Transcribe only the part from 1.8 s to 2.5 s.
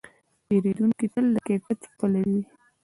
پلوي وي.